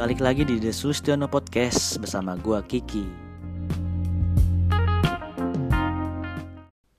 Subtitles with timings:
[0.00, 3.04] Balik lagi di The Sulistiono Podcast bersama gua Kiki.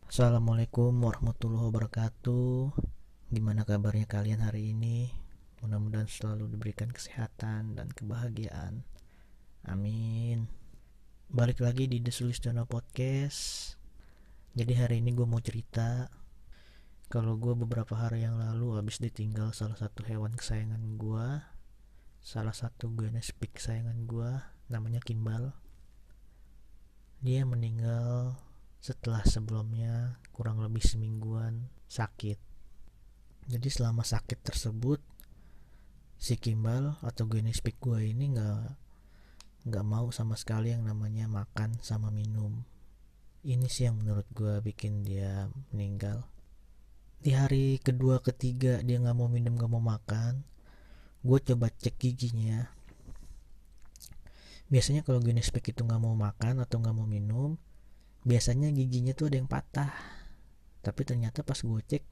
[0.05, 2.77] Assalamualaikum warahmatullahi wabarakatuh
[3.33, 5.09] Gimana kabarnya kalian hari ini?
[5.65, 8.85] Mudah-mudahan selalu diberikan kesehatan dan kebahagiaan
[9.65, 10.45] Amin
[11.25, 13.81] Balik lagi di The Sulistiono Podcast
[14.53, 16.05] Jadi hari ini gue mau cerita
[17.09, 21.50] Kalau gue beberapa hari yang lalu habis ditinggal salah satu hewan kesayangan gue
[22.21, 24.31] Salah satu guinness-pig kesayangan gue
[24.69, 25.57] Namanya Kimbal
[27.25, 28.37] Dia meninggal
[28.81, 32.41] setelah sebelumnya kurang lebih semingguan sakit.
[33.45, 34.97] Jadi selama sakit tersebut
[36.17, 38.61] si Kimbal atau guinness pig gue ini nggak
[39.69, 42.65] nggak mau sama sekali yang namanya makan sama minum.
[43.45, 46.25] Ini sih yang menurut gue bikin dia meninggal.
[47.21, 50.41] Di hari kedua ketiga dia nggak mau minum nggak mau makan,
[51.21, 52.65] gue coba cek giginya.
[54.73, 57.61] Biasanya kalau guinness pig itu nggak mau makan atau nggak mau minum,
[58.25, 59.93] biasanya giginya tuh ada yang patah.
[60.81, 62.03] Tapi ternyata pas gue cek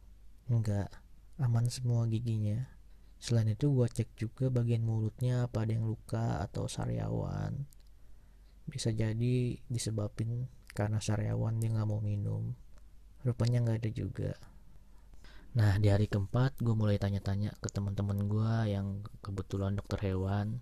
[0.53, 0.93] enggak
[1.41, 2.69] aman semua giginya.
[3.17, 7.65] Selain itu gue cek juga bagian mulutnya apa ada yang luka atau sariawan.
[8.69, 10.45] Bisa jadi disebabin
[10.77, 12.53] karena sariawan dia nggak mau minum.
[13.25, 14.31] Rupanya nggak ada juga
[15.57, 20.61] nah di hari keempat gue mulai tanya-tanya ke teman-teman gue yang kebetulan dokter hewan.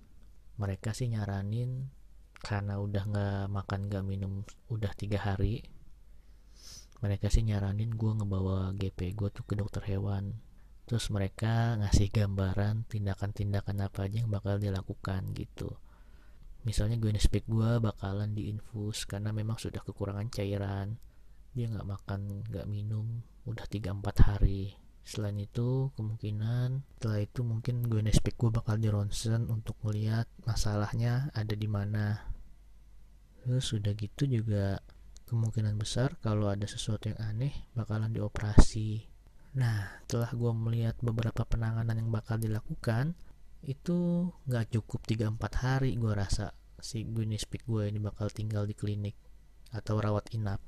[0.57, 1.91] Mereka sih nyaranin
[2.41, 5.65] karena udah nggak makan nggak minum udah tiga hari
[6.97, 10.41] mereka sih nyaranin gue ngebawa GP gue tuh ke dokter hewan.
[10.89, 15.77] Terus mereka ngasih gambaran tindakan-tindakan apa aja yang bakal dilakukan gitu.
[16.65, 20.97] Misalnya gue speak gue bakalan diinfus karena memang sudah kekurangan cairan.
[21.53, 24.76] Dia nggak makan nggak minum udah 3-4 hari.
[25.08, 31.31] Selain itu kemungkinan setelah itu mungkin gue nespek gue bakal di ronsen untuk melihat masalahnya
[31.31, 32.28] ada di mana.
[33.48, 34.83] Terus sudah gitu juga
[35.32, 39.08] kemungkinan besar kalau ada sesuatu yang aneh bakalan dioperasi.
[39.55, 43.16] Nah setelah gue melihat beberapa penanganan yang bakal dilakukan
[43.64, 46.52] itu nggak cukup 3-4 hari gue rasa
[46.83, 49.16] si nespek gue ini bakal tinggal di klinik
[49.71, 50.60] atau rawat inap.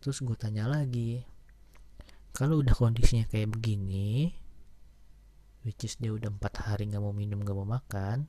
[0.00, 1.20] Terus gue tanya lagi
[2.36, 4.34] kalau udah kondisinya kayak begini
[5.66, 8.26] which is dia udah empat hari nggak mau minum nggak mau makan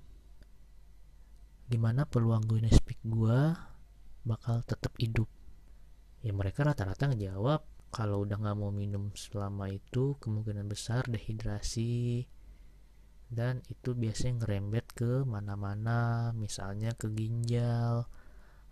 [1.71, 3.55] gimana peluang gue speak gue
[4.21, 5.25] bakal tetap hidup?
[6.21, 12.27] Ya mereka rata-rata ngejawab kalau udah nggak mau minum selama itu kemungkinan besar dehidrasi
[13.31, 18.05] dan itu biasanya ngerembet ke mana-mana misalnya ke ginjal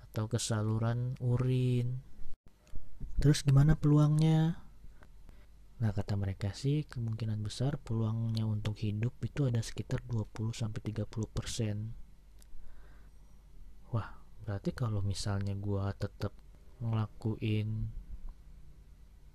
[0.09, 2.03] atau ke saluran urin.
[3.17, 4.69] Terus gimana peluangnya
[5.79, 11.95] Nah, kata mereka sih kemungkinan besar peluangnya untuk hidup itu ada sekitar 20 sampai 30%.
[13.95, 14.12] Wah,
[14.44, 16.35] berarti kalau misalnya gua tetap
[16.84, 17.95] ngelakuin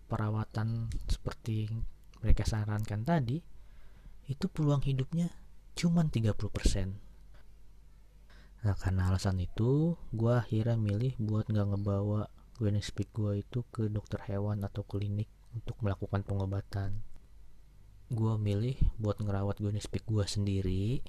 [0.04, 1.72] perawatan seperti
[2.20, 3.40] mereka sarankan tadi,
[4.28, 5.32] itu peluang hidupnya
[5.72, 6.92] cuma 30%.
[8.68, 13.90] Nah, karena alasan itu, gua akhirnya milih buat nggak ngebawa gue speak gue itu ke
[13.90, 17.00] dokter hewan atau klinik untuk melakukan pengobatan.
[18.10, 21.00] Gue milih buat ngerawat gue speak gue sendiri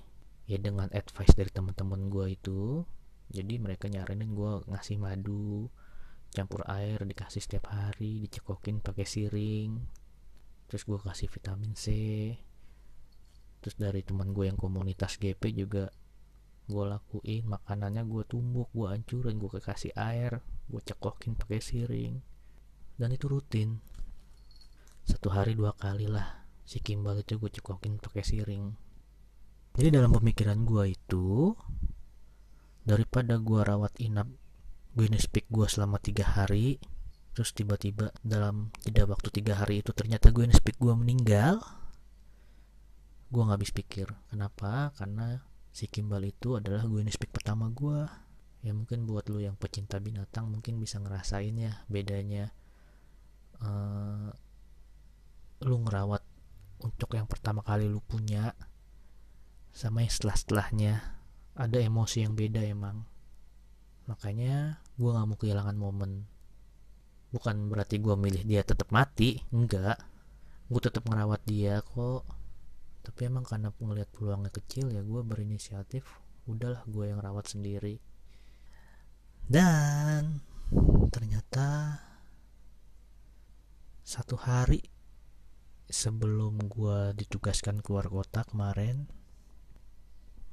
[0.46, 2.86] ya dengan advice dari teman-teman gue itu.
[3.34, 5.68] Jadi mereka nyaranin gue ngasih madu
[6.36, 9.72] campur air dikasih setiap hari dicekokin pakai siring
[10.66, 11.86] terus gue kasih vitamin C.
[13.62, 15.90] Terus dari teman gue yang komunitas GP juga
[16.66, 22.16] gue lakuin makanannya gue tumbuk gue hancurin gue kasih air gue cekokin pakai siring.
[22.96, 23.78] Dan itu rutin
[25.06, 26.46] satu hari dua kali lah.
[26.66, 28.74] Si Kimbal itu gue cekokin pakai siring.
[29.78, 31.54] Jadi dalam pemikiran gue itu
[32.86, 34.30] daripada gue rawat inap
[34.96, 36.80] gue speak gue selama tiga hari
[37.36, 41.60] terus tiba-tiba dalam jeda waktu tiga hari itu ternyata gue speak gue meninggal
[43.30, 44.08] gue nggak habis pikir.
[44.32, 44.96] Kenapa?
[44.96, 45.38] Karena
[45.76, 48.08] si Kimbal itu adalah gue speak pertama gue
[48.66, 52.50] ya mungkin buat lo yang pecinta binatang mungkin bisa ngerasain ya bedanya
[53.62, 54.34] uh,
[55.64, 56.24] lu ngerawat
[56.84, 58.52] untuk yang pertama kali lu punya
[59.72, 60.94] sama yang setelah setelahnya
[61.56, 63.08] ada emosi yang beda emang.
[64.12, 66.28] Makanya gue nggak mau kehilangan momen.
[67.32, 70.00] Bukan berarti gue milih dia tetap mati enggak.
[70.68, 72.28] Gue tetap ngerawat dia kok.
[73.04, 76.04] Tapi emang karena ngeliat peluangnya kecil ya gue berinisiatif
[76.46, 77.98] udahlah gue yang rawat sendiri.
[79.46, 80.42] Dan
[81.14, 82.00] ternyata
[84.06, 84.82] satu hari
[85.86, 89.06] sebelum gue ditugaskan keluar kota kemarin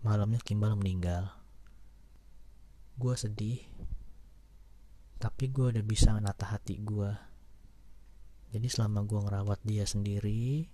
[0.05, 1.32] malamnya Kimbal meninggal.
[3.00, 3.62] Gue sedih
[5.23, 7.14] tapi gue udah bisa menata hati gue
[8.52, 10.67] jadi selama gue ngerawat dia sendiri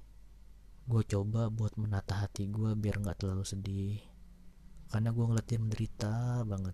[0.88, 4.00] gue coba buat menata hati gue biar nggak terlalu sedih.
[4.88, 6.72] Karena gue ngeliat dia menderita banget.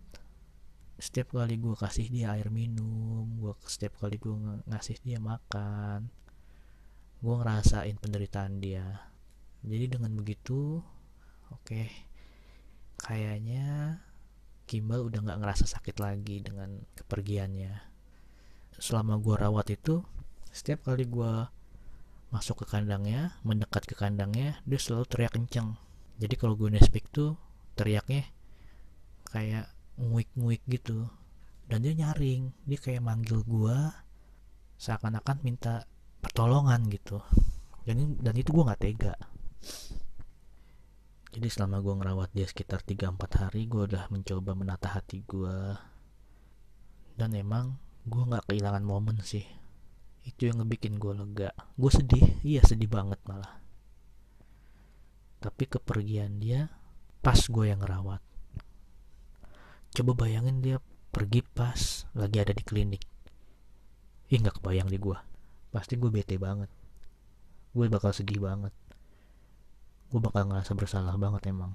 [1.02, 6.14] Setiap kali gue kasih dia air minum gue setiap kali gue ng ngasih dia makan
[7.24, 9.08] gue ngerasain penderitaan dia.
[9.64, 10.84] Jadi dengan begitu
[11.48, 11.88] oke okay,
[13.00, 13.96] kayaknya
[14.64, 17.72] Kimbal udah nggak ngerasa sakit lagi dengan kepergiannya.
[18.76, 20.04] Selama gue rawat itu
[20.52, 21.48] setiap kali gue
[22.28, 25.78] masuk ke kandangnya mendekat ke kandangnya dia selalu teriak kencang
[26.14, 27.34] jadi kalau gue nespik tuh
[27.74, 28.22] teriaknya
[29.34, 29.66] kayak
[29.98, 31.10] nguik-nguik gitu.
[31.66, 34.04] Dan dia nyaring dia kayak manggil gua
[34.78, 35.88] seakan-akan minta
[36.24, 37.20] pertolongan gitu.
[37.84, 39.12] Dan dan itu gua nggak tega.
[41.36, 45.76] Jadi selama gua ngerawat dia sekitar 3-4 hari gua udah mencoba menata hati gua.
[47.12, 47.76] Dan emang
[48.08, 49.44] gua nggak kehilangan momen sih.
[50.24, 51.52] Itu yang ngebikin gue lega.
[51.76, 52.40] Gue sedih.
[52.40, 53.60] Iya sedih banget malah.
[55.36, 56.72] Tapi kepergian dia
[57.20, 58.24] pas gue yang ngerawat.
[59.92, 60.80] Coba bayangin dia
[61.12, 63.04] pergi pas lagi ada di klinik.
[64.32, 65.33] Ih nggak kebayang di gue
[65.74, 66.70] pasti gue bete banget.
[67.74, 68.70] Gue bakal sedih banget.
[70.14, 71.74] Gue bakal ngerasa bersalah banget emang.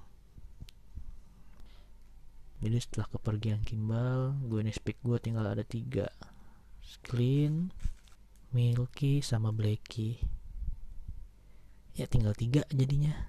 [2.64, 6.08] Jadi setelah kepergian Kimbal gue nespik gue tinggal ada tiga.
[7.04, 7.68] Clean
[8.56, 10.40] Milky sama Blacky
[12.00, 13.28] ya tinggal tiga jadinya.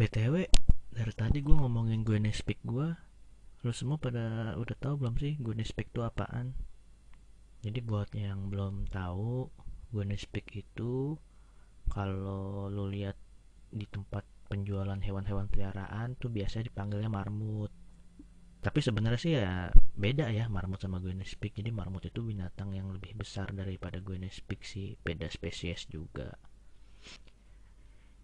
[0.00, 0.48] BTW
[0.96, 2.96] dari tadi gue ngomongin gue nespik gue
[3.64, 6.56] lu semua pada udah tahu belum sih gue nespik itu apaan
[7.64, 9.48] jadi buat yang belum tahu
[9.88, 11.16] gue nespik itu
[11.88, 13.16] kalau lu lihat
[13.72, 17.72] di tempat penjualan hewan-hewan peliharaan tuh biasanya dipanggilnya marmut.
[18.60, 22.92] Tapi sebenarnya sih ya beda ya marmut sama gue nespik jadi marmut itu binatang yang
[22.92, 25.00] lebih besar daripada gue nespik sih.
[25.00, 26.36] Beda spesies juga.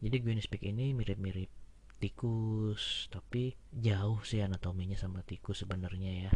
[0.04, 1.48] Jadi gue nespik ini mirip-mirip
[1.96, 6.32] tikus tapi jauh sih anatominya sama tikus sebenarnya ya.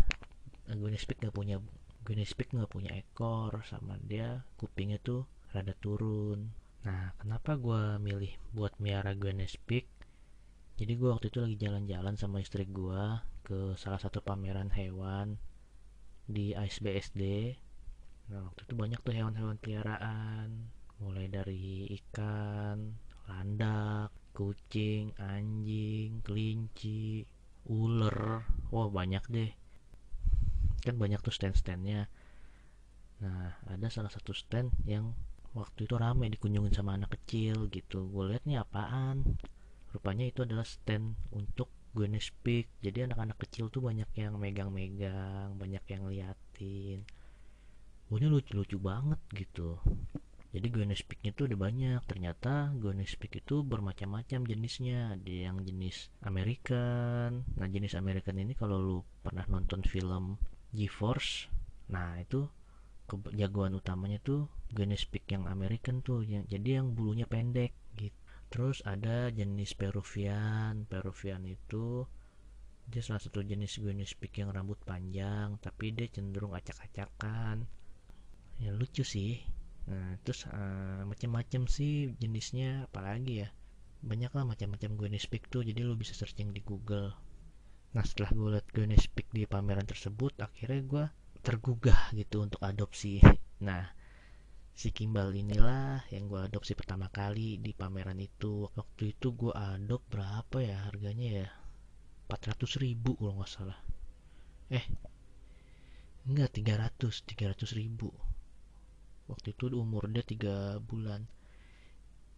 [0.64, 1.60] Guinness Pig nggak punya
[2.04, 6.52] Guinness Pig nggak punya ekor sama dia kupingnya tuh rada turun.
[6.84, 9.88] Nah kenapa gue milih buat miara Guinness Pig
[10.74, 13.02] jadi gue waktu itu lagi jalan-jalan sama istri gue
[13.46, 15.38] ke salah satu pameran hewan
[16.26, 17.22] di ASBSD
[18.32, 22.96] nah waktu itu banyak tuh hewan-hewan peliharaan mulai dari ikan
[23.28, 27.22] landak kucing, anjing, kelinci,
[27.70, 28.42] ular,
[28.74, 29.50] wah banyak deh.
[30.84, 32.06] Kan banyak tuh stand-standnya.
[33.24, 35.16] Nah, ada salah satu stand yang
[35.56, 38.04] waktu itu rame dikunjungin sama anak kecil gitu.
[38.12, 39.40] Gue lihat nih apaan.
[39.96, 42.68] Rupanya itu adalah stand untuk Guinness Pig.
[42.84, 47.06] Jadi anak-anak kecil tuh banyak yang megang-megang, banyak yang liatin.
[48.04, 49.80] Pokoknya lucu-lucu banget gitu
[50.54, 56.14] jadi Guinness Pig itu ada banyak ternyata Guinness Pig itu bermacam-macam jenisnya ada yang jenis
[56.22, 60.38] American nah jenis American ini kalau lu pernah nonton film
[60.74, 61.48] GeForce
[61.88, 62.50] nah itu
[63.06, 68.16] kejagoan utamanya tuh Guinness Pig yang American tuh yang jadi yang bulunya pendek gitu.
[68.50, 70.88] Terus ada jenis Peruvian.
[70.90, 72.08] Peruvian itu
[72.84, 77.68] dia salah satu jenis Guinness Pig yang rambut panjang tapi dia cenderung acak-acakan.
[78.58, 79.44] Ya lucu sih.
[79.86, 83.48] Nah terus uh, macam-macam sih jenisnya apalagi ya.
[84.04, 87.14] Banyak lah macam-macam Guinness Pig tuh jadi lo bisa searching di Google
[87.94, 91.04] nah setelah gue liat Guinness Pig di pameran tersebut akhirnya gue
[91.44, 93.20] tergugah gitu untuk adopsi.
[93.62, 93.84] Nah
[94.74, 98.66] si Kimbal inilah yang gue adopsi pertama kali di pameran itu.
[98.74, 101.48] Waktu itu gue adop berapa ya harganya ya?
[102.26, 103.78] 400 ribu kalau nggak salah.
[104.72, 104.84] Eh
[106.26, 106.98] enggak 300
[107.30, 108.08] 300 ribu.
[109.30, 111.28] Waktu itu umur dia tiga bulan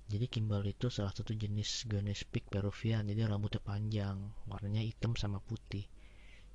[0.07, 5.43] jadi Kimbal itu salah satu jenis Guinness Pig Peruvian jadi rambutnya panjang warnanya hitam sama
[5.43, 5.83] putih.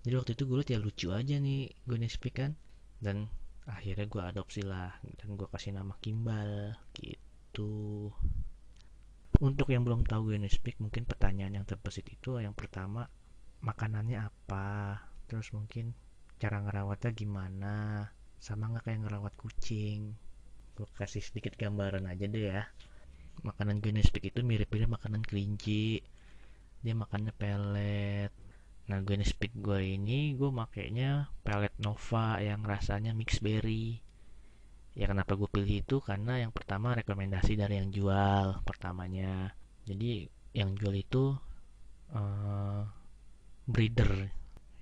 [0.08, 2.56] Jadi waktu itu gue liat ya lucu aja nih Guinness Pig kan.
[2.96, 3.28] Dan
[3.68, 8.08] akhirnya gue adopsi lah dan gue kasih nama Kimbal gitu.
[9.44, 13.12] Untuk yang belum tahu Guinness Pig mungkin pertanyaan yang terbesit itu yang pertama
[13.60, 14.96] makanannya apa?
[15.28, 15.92] Terus mungkin
[16.40, 18.08] cara ngerawatnya gimana?
[18.40, 20.16] Sama nggak kayak ngerawat kucing?
[20.72, 22.64] Gue kasih sedikit gambaran aja deh ya
[23.42, 26.04] makanan Guinness itu mirip-mirip makanan kelinci.
[26.82, 28.32] Dia makannya pelet.
[28.90, 34.02] Nah Guinness Pig gue ini gue makainya pelet Nova yang rasanya mix berry.
[34.92, 36.04] Ya kenapa gue pilih itu?
[36.04, 39.56] Karena yang pertama rekomendasi dari yang jual pertamanya.
[39.88, 41.32] Jadi yang jual itu
[42.12, 42.84] uh,
[43.70, 44.34] breeder.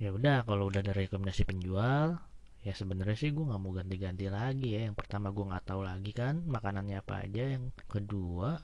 [0.01, 2.28] Ya udah kalau udah ada rekomendasi penjual
[2.60, 4.88] ya sebenarnya sih gue nggak mau ganti-ganti lagi ya.
[4.88, 7.44] Yang pertama gue nggak tahu lagi kan makanannya apa aja.
[7.56, 8.60] Yang kedua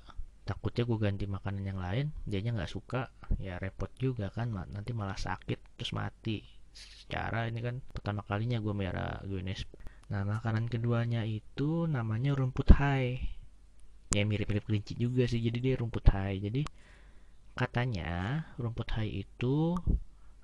[0.45, 3.09] takutnya gue ganti makanan yang lain dianya nggak suka.
[3.39, 6.43] Ya repot juga kan nanti malah sakit terus mati.
[6.75, 9.63] Secara ini kan pertama kalinya gue merah Guinness.
[10.11, 13.17] Nah makanan keduanya itu namanya rumput hai.
[14.13, 16.37] Ya mirip-mirip kelinci juga sih jadi dia rumput hai.
[16.43, 16.61] Jadi
[17.55, 19.79] katanya rumput hai itu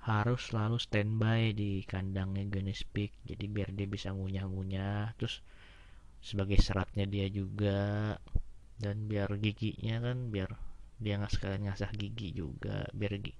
[0.02, 5.42] harus selalu standby di kandangnya Guinness Pig jadi biar dia bisa ngunyah-ngunyah terus
[6.22, 8.14] sebagai seratnya dia juga
[8.82, 10.50] dan biar giginya kan biar
[11.02, 13.34] dia nggak sekalian ngasah gigi juga biar gigi.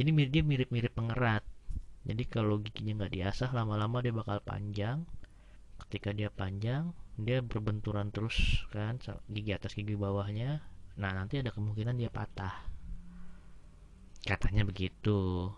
[0.00, 1.44] jadi dia mirip-mirip pengerat.
[2.02, 5.04] Jadi kalau giginya nggak diasah lama-lama dia bakal panjang.
[5.86, 8.96] Ketika dia panjang dia berbenturan terus kan
[9.28, 10.64] gigi atas gigi bawahnya.
[10.96, 12.64] Nah nanti ada kemungkinan dia patah.
[14.24, 15.52] Katanya begitu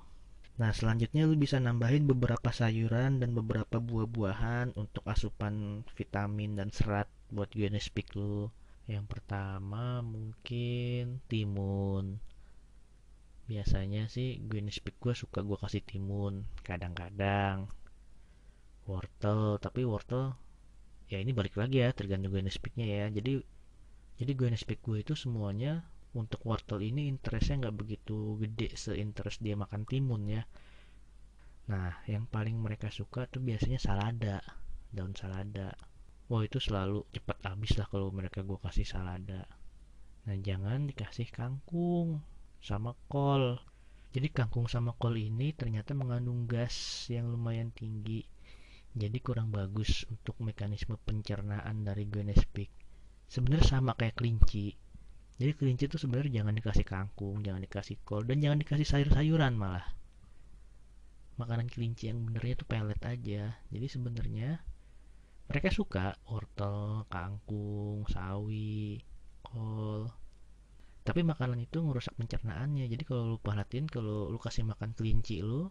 [0.54, 7.10] Nah, selanjutnya lu bisa nambahin beberapa sayuran dan beberapa buah-buahan untuk asupan vitamin dan serat
[7.34, 8.54] buat Guinness Pig lu.
[8.86, 12.22] Yang pertama mungkin timun.
[13.50, 16.46] Biasanya sih Guinness Pig gue suka gue kasih timun.
[16.62, 17.66] Kadang-kadang
[18.86, 20.38] wortel, tapi wortel
[21.10, 23.04] ya ini balik lagi ya tergantung Guinness Pignya ya.
[23.10, 23.42] Jadi
[24.22, 25.82] jadi Guinness Pig gue itu semuanya
[26.14, 30.42] untuk wortel ini interestnya nggak begitu gede seinterest dia makan timun ya.
[31.70, 34.38] Nah yang paling mereka suka tuh biasanya salada
[34.94, 35.74] daun salada.
[36.30, 39.44] Wah itu selalu cepat habis lah kalau mereka gue kasih salada.
[40.24, 42.22] Nah jangan dikasih kangkung
[42.62, 43.58] sama kol.
[44.14, 48.22] Jadi kangkung sama kol ini ternyata mengandung gas yang lumayan tinggi.
[48.94, 52.70] Jadi kurang bagus untuk mekanisme pencernaan dari Guinness pig
[53.26, 54.78] sebenarnya sama kayak kelinci
[55.34, 59.82] jadi kelinci itu sebenarnya jangan dikasih kangkung jangan dikasih kol dan jangan dikasih sayur-sayuran malah.
[61.34, 63.58] Makanan kelinci yang benernya itu pelet aja.
[63.74, 64.62] Jadi sebenarnya
[65.50, 69.02] mereka suka wortel kangkung sawi
[69.42, 70.06] kol.
[71.02, 72.86] Tapi makanan itu ngerusak pencernaannya.
[72.86, 75.66] Jadi kalau lu perhatiin kalau lu kasih makan kelinci lu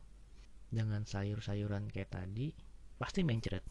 [0.68, 2.52] dengan sayur-sayuran kayak tadi
[3.00, 3.64] pasti mencret.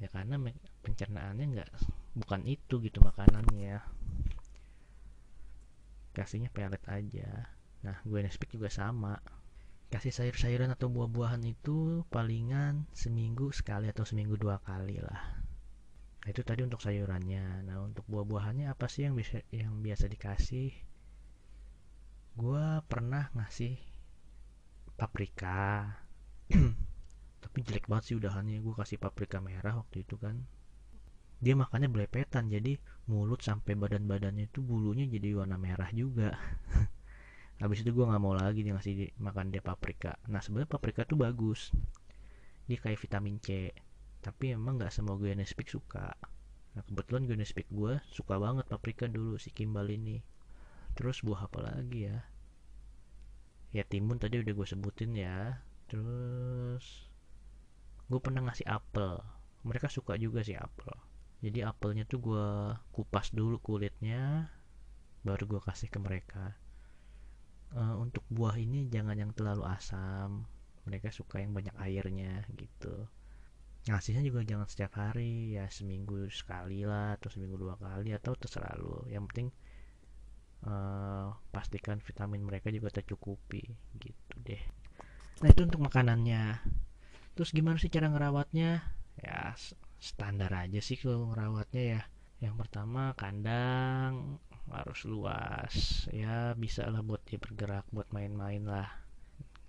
[0.00, 0.40] Ya karena
[0.80, 1.70] pencernaannya nggak
[2.16, 3.84] bukan itu gitu makanannya
[6.16, 7.52] kasihnya pelet aja.
[7.84, 9.20] Nah gue Nespeak juga sama.
[9.92, 15.44] Kasih sayur-sayuran atau buah-buahan itu palingan seminggu sekali atau seminggu dua kali lah.
[16.26, 17.62] Nah, itu tadi untuk sayurannya.
[17.68, 20.74] Nah untuk buah-buahannya apa sih yang bisa yang biasa dikasih?
[22.34, 23.78] Gue pernah ngasih
[24.98, 25.86] paprika.
[27.46, 28.58] Tapi jelek banget sih udahannya.
[28.58, 30.42] Gue kasih paprika merah waktu itu kan
[31.36, 32.80] dia makannya belepetan jadi
[33.12, 36.32] mulut sampai badan-badannya itu bulunya jadi warna merah juga.
[37.62, 40.16] Habis itu gue nggak mau lagi dia ngasih makan dia paprika.
[40.32, 41.72] Nah sebenarnya paprika tuh bagus.
[42.64, 43.72] Dia kayak vitamin C
[44.24, 46.16] tapi emang nggak semua gue Nespik suka.
[46.76, 50.20] Nah kebetulan gue Nespik gue suka banget paprika dulu si Kimbal ini.
[50.96, 52.16] Terus buah apa lagi ya?
[53.76, 55.60] Ya timun tadi udah gue sebutin ya.
[55.92, 57.12] Terus
[58.08, 59.20] gue pernah ngasih apel.
[59.68, 60.96] Mereka suka juga sih apel
[61.44, 62.48] jadi apelnya tuh gue
[62.96, 64.48] kupas dulu kulitnya
[65.26, 66.54] baru gue kasih ke mereka.
[67.74, 70.46] Uh, untuk buah ini jangan yang terlalu asam
[70.86, 73.10] mereka suka yang banyak airnya gitu.
[73.90, 78.74] Ngasihnya juga jangan setiap hari ya seminggu sekali lah atau seminggu dua kali atau terserah
[78.78, 79.02] lu.
[79.10, 79.48] Yang penting
[80.66, 83.66] uh, pastikan vitamin mereka juga tercukupi
[83.98, 84.62] gitu deh.
[85.42, 86.62] Nah itu untuk makanannya.
[87.36, 88.80] Terus gimana sih cara ngerawatnya?
[89.20, 89.52] Ya
[90.00, 92.02] standar aja sih kalau ngerawatnya ya.
[92.44, 94.38] Yang pertama kandang
[94.68, 96.06] harus luas.
[96.12, 98.88] Ya bisa lah buat dia bergerak buat main-main lah.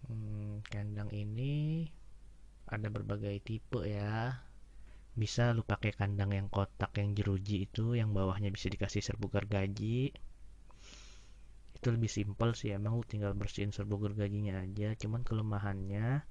[0.08, 1.88] Hmm, kandang ini
[2.68, 4.44] ada berbagai tipe ya.
[5.18, 10.14] Bisa lu pakai kandang yang kotak yang jeruji itu yang bawahnya bisa dikasih serbuk gergaji
[11.78, 14.98] itu lebih simpel sih emang lu tinggal bersihin serbuk gergajinya aja.
[14.98, 16.26] Cuman kelemahannya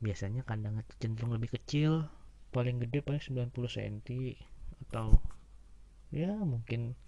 [0.00, 2.06] biasanya kandangnya cenderung lebih kecil
[2.50, 3.96] paling gede paling 90 cm
[4.90, 5.14] atau
[6.10, 6.98] ya mungkin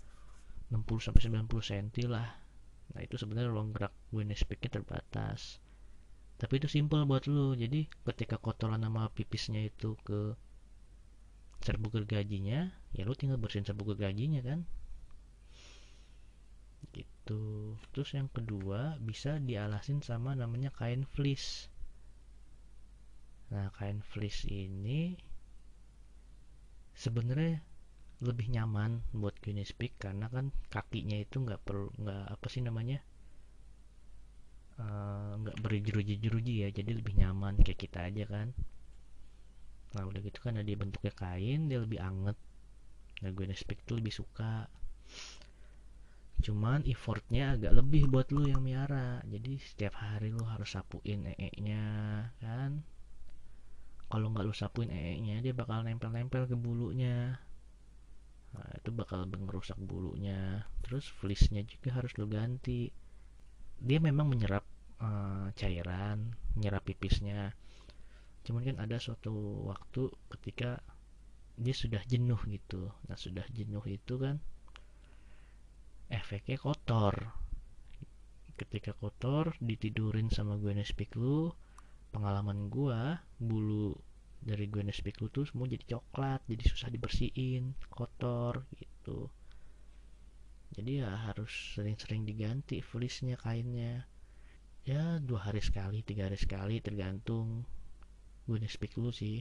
[0.71, 2.29] 60 sampai 90 cm lah.
[2.97, 5.59] Nah itu sebenarnya ruang gerak Pignya terbatas.
[6.39, 7.55] Tapi itu simple buat lu.
[7.55, 10.35] Jadi ketika kotoran sama pipisnya itu ke
[11.63, 14.67] serbuk gergajinya ya lu tinggal bersihin serbuk gergajinya kan?
[16.91, 17.43] Gitu.
[17.95, 21.71] Terus yang kedua bisa dialasin sama namanya kain fleece.
[23.53, 25.15] Nah kain fleece ini
[27.03, 27.59] sebenarnya
[28.23, 33.03] lebih nyaman buat Guinness Pig karena kan kakinya itu nggak perlu nggak apa sih namanya
[34.79, 38.55] eh, nggak uh, berjeruji-jeruji ya jadi lebih nyaman kayak kita aja kan.
[39.99, 42.39] Nah udah gitu kan ada bentuknya kain dia lebih anget.
[43.27, 44.71] Nah gue speak tuh lebih suka.
[46.43, 49.19] Cuman effortnya agak lebih buat lu yang miara.
[49.27, 51.83] Jadi setiap hari lu harus sapuin ee nya
[52.39, 52.87] kan
[54.13, 57.41] kalau nggak lu sapuin ee nya dia bakal nempel-nempel ke bulunya.
[58.53, 60.69] Nah, itu bakal ngerusak bulunya.
[60.85, 62.93] Terus fleece-nya juga harus lu ganti.
[63.81, 64.69] Dia memang menyerap
[65.01, 67.57] uh, cairan menyerap pipisnya.
[68.45, 70.85] Cuman kan ada suatu waktu ketika
[71.57, 72.93] dia sudah jenuh gitu.
[73.09, 74.37] Nah sudah jenuh itu kan
[76.13, 77.33] efeknya kotor.
[78.61, 81.49] Ketika kotor ditidurin sama gue Nespeak lu
[82.13, 83.01] pengalaman gue
[83.41, 83.97] bulu
[84.43, 89.31] dari Nespeak lu tuh semua jadi coklat jadi susah dibersihin kotor gitu.
[90.73, 94.05] Jadi ya harus sering-sering diganti fleece-nya kainnya.
[94.83, 97.65] Ya dua hari sekali tiga hari sekali tergantung
[98.51, 99.41] Nespeak lu sih.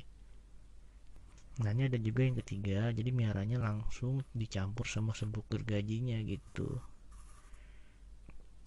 [1.59, 6.79] Nah ini ada juga yang ketiga, jadi miaranya langsung dicampur sama sebuk gergajinya gitu.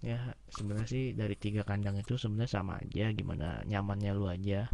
[0.04, 4.68] Ya sebenarnya sih dari tiga kandang itu sebenarnya sama aja, gimana nyamannya lu aja.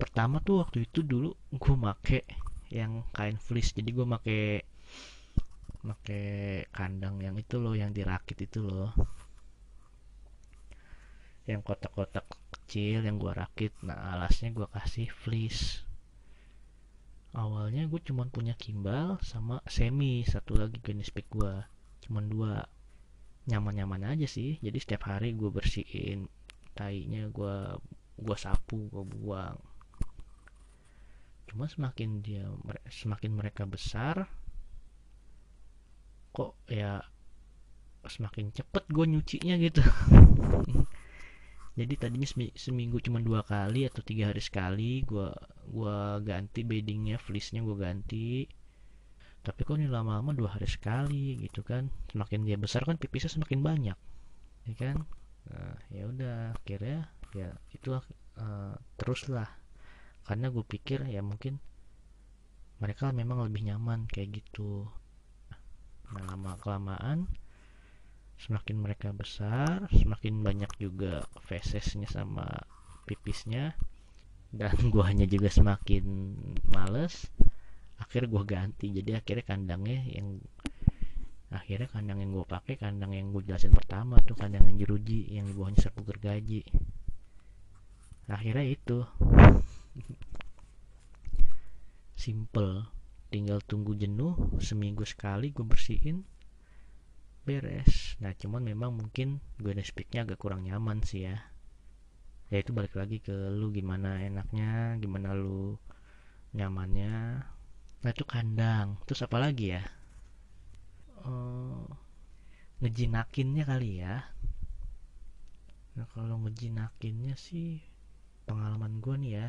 [0.00, 2.24] Pertama tuh waktu itu dulu gue make
[2.72, 4.64] yang kain fleece, jadi gue make
[5.84, 6.20] make
[6.72, 8.96] kandang yang itu loh, yang dirakit itu loh.
[11.44, 15.84] Yang kotak-kotak kecil yang gue rakit, nah alasnya gue kasih fleece
[17.30, 21.62] awalnya gue cuma punya kimbal sama semi satu lagi jenis pick gue
[22.02, 22.66] cuma dua
[23.50, 24.56] nyaman-nyaman aja sih.
[24.62, 26.30] Jadi setiap hari gue bersihin
[26.78, 27.56] tainya gue
[28.16, 29.58] gue sapu gue buang.
[31.50, 32.46] Cuma semakin dia
[32.86, 34.30] semakin mereka besar
[36.30, 37.02] kok ya
[38.06, 39.82] semakin cepet gue nyucinya gitu.
[41.80, 45.32] Jadi tadinya seminggu cuma dua kali atau tiga hari sekali gua
[45.64, 48.44] gua ganti beddingnya fleece-nya gua ganti
[49.40, 51.88] tapi kok ini lama-lama dua hari sekali gitu kan.
[52.12, 53.98] Semakin dia besar kan pipisnya semakin banyak
[54.68, 54.96] ya kan?
[55.48, 58.04] Nah, ya udah akhirnya ya itulah
[58.36, 59.48] uh, teruslah.
[60.28, 61.56] Karena gue pikir ya mungkin
[62.80, 64.88] mereka memang lebih nyaman kayak gitu.
[66.10, 67.30] Nah lama kelamaan
[68.40, 72.48] semakin mereka besar semakin banyak juga fesesnya sama
[73.04, 73.76] pipisnya
[74.50, 76.04] dan hanya juga semakin
[76.72, 77.28] males
[78.00, 78.88] akhirnya gua ganti.
[78.90, 80.40] Jadi akhirnya kandangnya yang
[81.50, 85.50] akhirnya kandang yang gue pakai kandang yang gue jelasin pertama tuh kandang yang jeruji yang
[85.50, 86.62] di bawahnya sapu gergaji.
[88.30, 89.02] Akhirnya itu.
[92.14, 92.86] Simple.
[93.30, 96.22] Tinggal tunggu jenuh seminggu sekali gue bersihin
[97.46, 98.14] beres.
[98.22, 101.38] Nah cuman memang mungkin gue speaknya agak kurang nyaman sih ya.
[102.50, 105.78] Ya itu balik lagi ke lu gimana enaknya gimana lu
[106.54, 107.42] nyamannya
[108.00, 108.96] nah itu kandang.
[109.04, 109.84] Terus apa lagi ya?
[111.20, 111.84] Uh,
[112.80, 114.24] ngejinakinnya kali ya?
[115.96, 117.84] Nah kalau ngejinakinnya sih
[118.48, 119.48] pengalaman gue nih ya.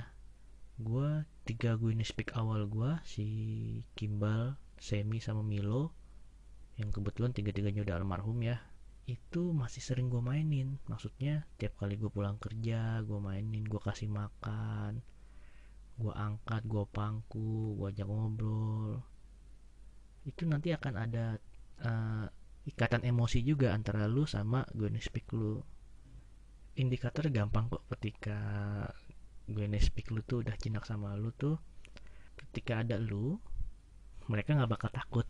[0.82, 3.28] Gue tiga gue speak awal gue si
[3.96, 5.96] Kimbal Semi sama Milo.
[6.76, 8.60] Yang kebetulan tiga-tiganya udah almarhum ya.
[9.08, 10.76] Itu masih sering gue mainin.
[10.92, 15.00] Maksudnya tiap kali gue pulang kerja gue mainin gue kasih makan
[16.02, 18.98] gue angkat gue pangku gue ajak ngobrol.
[20.26, 21.38] Itu nanti akan ada
[21.86, 22.26] uh,
[22.66, 25.62] ikatan emosi juga antara lu sama gue speak lu.
[26.82, 28.38] Indikator gampang kok ketika
[29.46, 31.62] gue speak lu tuh udah jinak sama lu tuh
[32.38, 33.38] ketika ada lu
[34.26, 35.28] mereka nggak bakal takut.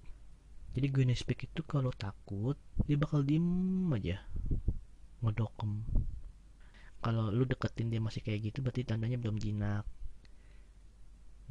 [0.72, 2.56] Jadi gue speak itu kalau takut
[2.88, 4.24] dia bakal diem aja
[5.20, 5.84] ngedokem.
[7.04, 9.84] Kalau lu deketin dia masih kayak gitu berarti tandanya belum jinak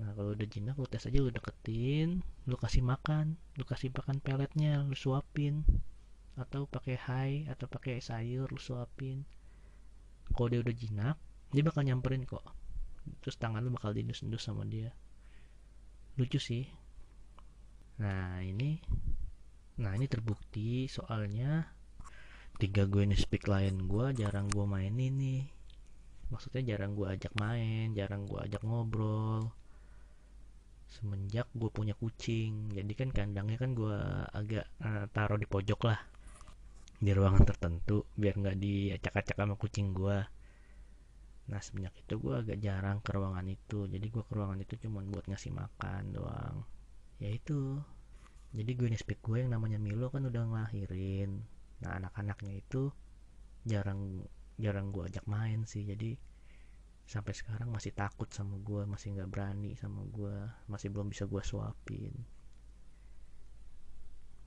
[0.00, 4.16] nah kalau udah jinak lu tes aja lu deketin lu kasih makan lu kasih makan
[4.24, 5.62] peletnya lu suapin.
[6.40, 9.28] Atau pakai hai atau pakai sayur lu suapin.
[10.32, 11.16] Kalau dia udah jinak
[11.52, 12.42] dia bakal nyamperin kok.
[13.20, 14.96] Terus tangan lu bakal diendus-endus sama dia.
[16.16, 16.64] Lucu sih.
[18.00, 18.80] Nah ini
[19.80, 21.72] nah ini terbukti soalnya
[22.60, 25.48] tiga gue ini speak lain gue jarang gue main ini
[26.28, 29.48] maksudnya jarang gue ajak main jarang gue ajak ngobrol
[30.90, 32.74] semenjak gue punya kucing.
[32.74, 33.96] Jadi kan kandangnya kan gue
[34.34, 36.00] agak uh, taruh di pojok lah.
[37.00, 40.18] Di ruangan tertentu biar nggak diacak-acak sama kucing gue
[41.50, 43.90] nah semenjak itu gue agak jarang ke ruangan itu.
[43.90, 46.62] Jadi gue ke ruangan itu cuma buat ngasih makan doang.
[47.18, 47.82] Ya itu.
[48.54, 51.42] Jadi gue speak gue yang namanya Milo kan udah ngelahirin.
[51.82, 52.94] Nah anak-anaknya itu
[53.66, 54.22] jarang
[54.62, 55.82] jarang gue ajak main sih.
[55.82, 56.14] Jadi
[57.10, 61.42] sampai sekarang masih takut sama gue masih nggak berani sama gue masih belum bisa gue
[61.42, 62.14] suapin.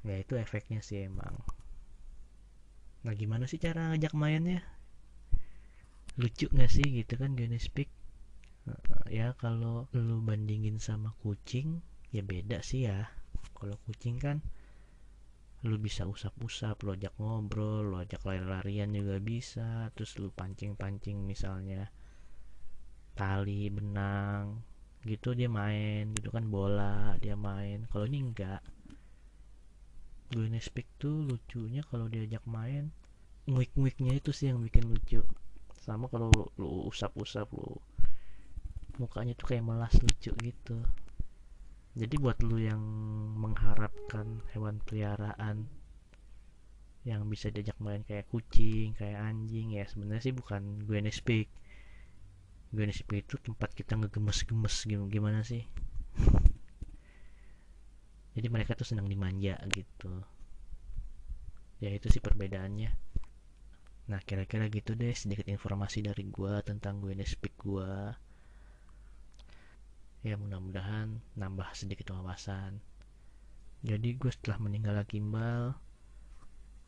[0.08, 1.44] Ya itu efeknya sih emang.
[3.04, 4.64] Nah gimana sih cara ngajak mainnya?
[6.16, 7.92] Lucu nggak sih gitu kan gini speak?
[9.12, 11.84] Ya kalau lu bandingin sama kucing
[12.16, 13.12] ya beda sih ya.
[13.60, 14.40] Kalau kucing kan
[15.68, 19.92] lu bisa usap-usap lu ajak ngobrol lu ajak lari-larian juga bisa.
[20.00, 21.92] Terus lu pancing-pancing misalnya
[23.14, 24.62] tali benang
[25.04, 27.86] gitu dia main gitu kan bola dia main.
[27.92, 28.62] Kalau ini enggak.
[30.34, 32.90] Gue speak tuh lucunya kalau diajak main
[33.44, 35.22] nguik-nguiknya itu sih yang bikin lucu.
[35.84, 36.48] Sama kalau lu,
[36.88, 37.76] usap-usap lu
[38.98, 40.78] mukanya tuh kayak melas lucu gitu.
[41.94, 42.82] Jadi buat lu yang
[43.38, 45.70] mengharapkan hewan peliharaan
[47.04, 51.52] yang bisa diajak main kayak kucing kayak anjing ya sebenarnya sih bukan gue speak
[52.74, 55.62] speak itu tempat kita ngegemes-gemes gimana sih?
[58.34, 60.26] Jadi mereka tuh senang dimanja gitu.
[61.78, 62.90] Ya itu sih perbedaannya.
[64.10, 67.94] Nah kira-kira gitu deh sedikit informasi dari gue tentang gue speak gue
[70.24, 72.82] ya mudah-mudahan nambah sedikit wawasan.
[73.86, 75.78] Jadi gue setelah meninggal Akimbal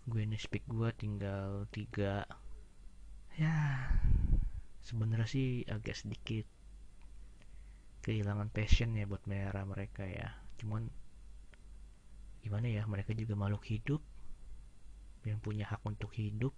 [0.09, 2.25] gue speak gue tinggal tiga.
[3.37, 3.91] Ya
[4.85, 6.45] sebenarnya sih agak sedikit
[8.05, 10.37] kehilangan passion ya buat melihara mereka ya.
[10.61, 10.85] Cuman
[12.45, 14.01] gimana ya mereka juga makhluk hidup.
[15.25, 16.53] Yang punya hak untuk hidup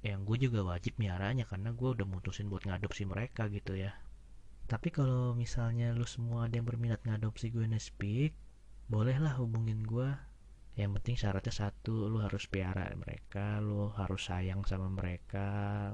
[0.00, 3.92] yang gue juga wajib miaranya karena gue udah mutusin buat ngadopsi mereka gitu ya.
[4.64, 8.32] Tapi kalau misalnya lu semua ada yang berminat ngadopsi gue Speak
[8.90, 10.08] bolehlah hubungin gue
[10.74, 15.46] yang penting syaratnya satu lu harus piara mereka lu harus sayang sama mereka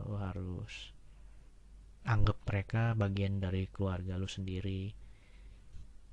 [0.08, 0.95] lu harus
[2.06, 4.94] anggap mereka bagian dari keluarga lu sendiri.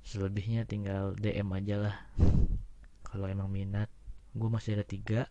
[0.02, 1.96] Selebihnya tinggal DM aja lah.
[3.06, 3.86] Kalau emang minat
[4.34, 5.30] gue masih ada tiga.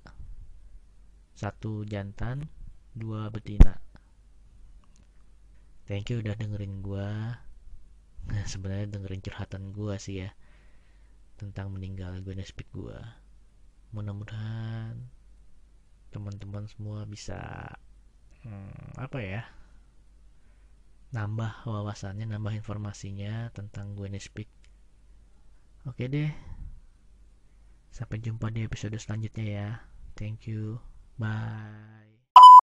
[1.36, 2.48] Satu jantan
[2.96, 3.76] dua betina.
[5.84, 7.38] Thank you udah dengerin gua.
[8.32, 10.32] Nah sebenarnya dengerin curhatan gua sih ya
[11.36, 13.20] tentang meninggal gue speak gua.
[13.92, 14.96] Mudah-mudahan
[16.16, 17.68] teman-teman semua bisa
[18.46, 19.44] hmm, apa ya
[21.14, 24.50] nambah wawasannya nambah informasinya tentang gue speak.
[25.86, 26.34] Oke deh.
[27.94, 29.70] Sampai jumpa di episode selanjutnya ya.
[30.18, 30.82] Thank you.
[31.22, 32.13] Bye